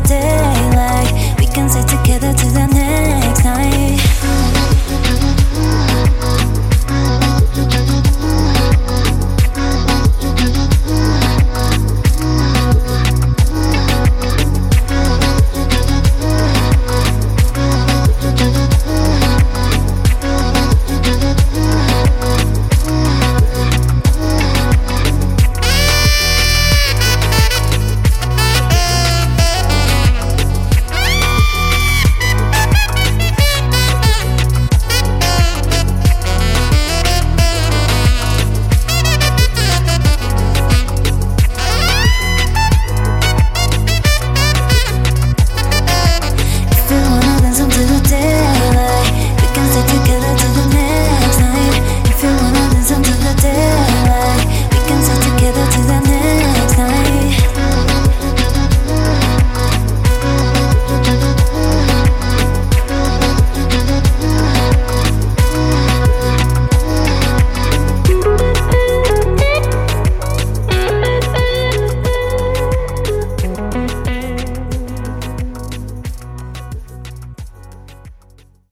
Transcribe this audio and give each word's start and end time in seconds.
the 0.00 0.35